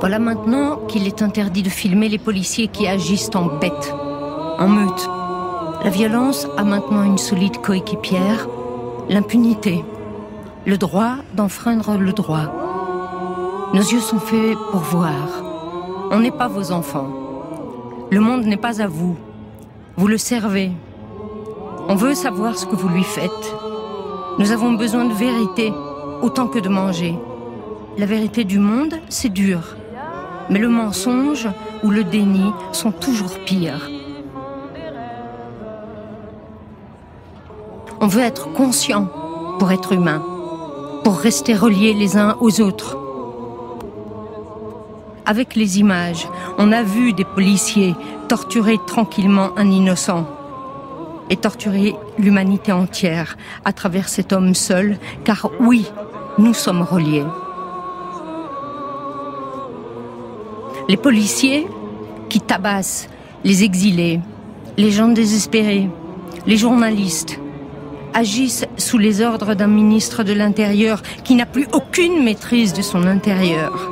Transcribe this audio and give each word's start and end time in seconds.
Voilà 0.00 0.18
maintenant 0.18 0.76
qu'il 0.88 1.06
est 1.06 1.22
interdit 1.22 1.62
de 1.62 1.68
filmer 1.68 2.08
les 2.08 2.18
policiers 2.18 2.68
qui 2.68 2.86
agissent 2.86 3.30
en 3.34 3.46
bête, 3.46 3.94
en 4.58 4.68
meute. 4.68 5.08
La 5.82 5.90
violence 5.90 6.46
a 6.56 6.64
maintenant 6.64 7.02
une 7.02 7.18
solide 7.18 7.58
coéquipière, 7.58 8.48
l'impunité, 9.08 9.84
le 10.66 10.78
droit 10.78 11.16
d'enfreindre 11.34 11.96
le 11.96 12.12
droit. 12.12 12.52
Nos 13.74 13.82
yeux 13.82 14.00
sont 14.00 14.18
faits 14.18 14.56
pour 14.70 14.80
voir. 14.80 15.42
On 16.10 16.20
n'est 16.20 16.30
pas 16.30 16.48
vos 16.48 16.72
enfants. 16.72 17.08
Le 18.10 18.20
monde 18.20 18.44
n'est 18.44 18.56
pas 18.56 18.80
à 18.80 18.86
vous. 18.86 19.16
Vous 19.96 20.06
le 20.06 20.18
servez. 20.18 20.70
On 21.88 21.94
veut 21.94 22.14
savoir 22.14 22.56
ce 22.56 22.66
que 22.66 22.76
vous 22.76 22.88
lui 22.88 23.04
faites. 23.04 23.54
Nous 24.38 24.52
avons 24.52 24.72
besoin 24.72 25.04
de 25.04 25.12
vérité, 25.12 25.72
autant 26.22 26.46
que 26.46 26.58
de 26.58 26.68
manger. 26.68 27.14
La 27.98 28.06
vérité 28.06 28.44
du 28.44 28.58
monde, 28.58 28.94
c'est 29.08 29.28
dur. 29.28 29.76
Mais 30.50 30.58
le 30.58 30.68
mensonge 30.68 31.48
ou 31.82 31.90
le 31.90 32.04
déni 32.04 32.52
sont 32.72 32.92
toujours 32.92 33.38
pires. 33.40 33.88
On 38.00 38.06
veut 38.06 38.22
être 38.22 38.52
conscient 38.52 39.08
pour 39.58 39.72
être 39.72 39.92
humain, 39.92 40.22
pour 41.04 41.16
rester 41.16 41.54
reliés 41.54 41.94
les 41.94 42.16
uns 42.16 42.36
aux 42.40 42.60
autres. 42.60 42.98
Avec 45.26 45.54
les 45.54 45.78
images, 45.78 46.28
on 46.58 46.70
a 46.72 46.82
vu 46.82 47.14
des 47.14 47.24
policiers 47.24 47.94
torturer 48.28 48.78
tranquillement 48.86 49.50
un 49.56 49.70
innocent 49.70 50.26
et 51.30 51.36
torturer 51.36 51.96
l'humanité 52.18 52.72
entière 52.72 53.36
à 53.64 53.72
travers 53.72 54.08
cet 54.08 54.32
homme 54.32 54.54
seul, 54.54 54.98
car 55.24 55.48
oui, 55.60 55.90
nous 56.36 56.52
sommes 56.52 56.82
reliés. 56.82 57.24
Les 60.86 60.98
policiers 60.98 61.66
qui 62.28 62.40
tabassent 62.40 63.08
les 63.42 63.64
exilés, 63.64 64.20
les 64.76 64.90
gens 64.90 65.08
désespérés, 65.08 65.88
les 66.46 66.58
journalistes, 66.58 67.40
agissent 68.12 68.66
sous 68.76 68.98
les 68.98 69.22
ordres 69.22 69.54
d'un 69.54 69.66
ministre 69.66 70.24
de 70.24 70.34
l'Intérieur 70.34 71.00
qui 71.24 71.36
n'a 71.36 71.46
plus 71.46 71.66
aucune 71.72 72.22
maîtrise 72.22 72.74
de 72.74 72.82
son 72.82 73.06
intérieur, 73.06 73.90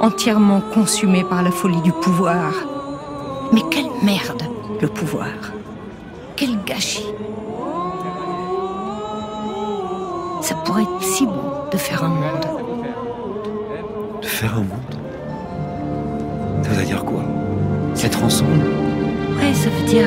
entièrement 0.00 0.62
consumé 0.62 1.24
par 1.24 1.42
la 1.42 1.50
folie 1.50 1.82
du 1.82 1.92
pouvoir. 1.92 2.54
Mais 3.52 3.62
quelle 3.70 3.90
merde, 4.02 4.42
le 4.80 4.88
pouvoir 4.88 5.52
Quel 6.36 6.58
gâchis 6.64 7.06
Ça 10.40 10.54
pourrait 10.54 10.84
être 10.84 11.02
si 11.02 11.26
beau 11.26 11.68
de 11.70 11.76
faire 11.76 12.02
un 12.02 12.08
monde. 12.08 12.46
De 14.22 14.26
faire 14.26 14.54
un 14.54 14.62
monde? 14.62 14.99
Ça 16.70 16.76
veut 16.76 16.86
dire 16.86 17.04
quoi? 17.04 17.24
S'être 17.94 18.22
ensemble 18.22 18.62
Ouais, 19.36 19.52
ça 19.52 19.68
veut 19.70 19.88
dire. 19.88 20.06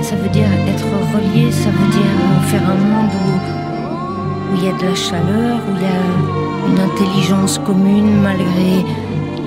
Ça 0.00 0.14
veut 0.14 0.28
dire 0.28 0.46
être 0.68 0.86
relié, 1.12 1.50
ça 1.50 1.70
veut 1.70 1.90
dire 1.90 2.42
faire 2.46 2.62
un 2.70 2.76
monde 2.76 3.10
où, 3.26 4.52
où 4.52 4.56
il 4.58 4.64
y 4.64 4.68
a 4.68 4.72
de 4.78 4.84
la 4.84 4.94
chaleur, 4.94 5.56
où 5.68 5.74
il 5.74 5.82
y 5.82 5.86
a 5.86 6.68
une 6.68 6.78
intelligence 6.78 7.58
commune 7.66 8.22
malgré 8.22 8.84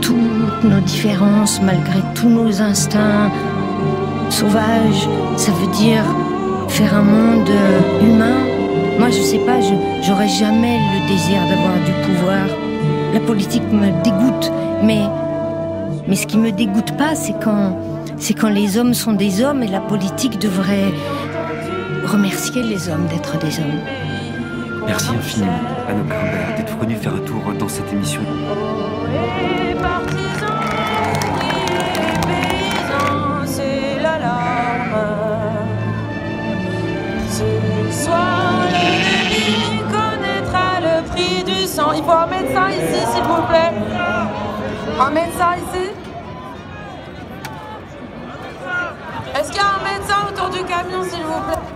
toutes 0.02 0.64
nos 0.66 0.82
différences, 0.82 1.62
malgré 1.62 2.00
tous 2.16 2.28
nos 2.28 2.62
instincts 2.62 3.32
sauvages. 4.30 5.08
Ça 5.38 5.54
veut 5.54 5.72
dire 5.72 6.04
faire 6.68 6.94
un 6.96 7.04
monde 7.04 7.50
humain. 8.02 8.44
Moi, 9.00 9.10
je 9.10 9.22
sais 9.22 9.40
pas, 9.40 9.62
j'aurais 10.02 10.28
jamais 10.28 10.80
le 10.80 11.08
désir 11.08 11.40
d'avoir 11.48 11.76
du 11.86 11.94
pouvoir. 12.06 12.46
La 13.14 13.22
politique 13.22 13.64
me 13.72 13.90
dégoûte, 14.04 14.52
mais 14.84 15.04
mais 16.08 16.16
ce 16.16 16.28
qui 16.28 16.38
me 16.38 16.52
dégoûte 16.52 16.98
pas, 16.98 17.16
c'est 17.16 17.36
quand, 17.44 17.78
c'est 18.18 18.34
quand 18.34 18.50
les 18.50 18.78
hommes 18.78 18.94
sont 18.94 19.14
des 19.14 19.44
hommes 19.44 19.64
et 19.64 19.68
la 19.68 19.80
politique 19.80 20.40
devrait 20.40 20.92
remercier 22.06 22.62
les 22.64 22.90
hommes 22.90 23.08
d'être 23.08 23.38
des 23.38 23.60
hommes. 23.60 23.80
Merci 24.86 25.12
infiniment, 25.12 25.52
Anne 25.88 26.06
Grimbert, 26.08 26.56
d'être 26.58 26.78
venue 26.78 26.96
faire 26.96 27.14
un 27.16 27.20
tour 27.20 27.42
dans 27.58 27.70
cette 27.70 27.92
émission. 27.94 28.22
Les 29.66 29.76
partisans, 29.76 30.50
oui, 31.40 31.48
les 31.72 32.20
paysans, 32.28 33.46
c'est 33.46 34.02
l'alarme. 34.02 34.98
Ce 37.30 38.04
soir, 38.04 38.66
l'ennemi 38.74 39.80
connaîtra 39.90 40.82
le 40.82 41.04
prix 41.12 41.44
du 41.46 41.66
sang. 41.66 41.94
Il 41.96 42.04
faut 42.04 42.12
un 42.12 42.28
médecin 42.28 42.70
ici, 42.72 43.00
s'il 43.14 43.24
vous 43.24 43.42
plaît. 43.48 43.72
Un 45.00 45.10
médecin 45.10 45.56
ici 45.56 45.83
Est-ce 49.36 49.52
qu'il 49.52 49.58
y 49.58 49.64
a 49.64 49.76
un 49.76 49.84
médecin 49.84 50.28
autour 50.30 50.50
du 50.50 50.64
camion, 50.64 51.04
s'il 51.04 51.24
vous 51.24 51.42
plaît? 51.42 51.73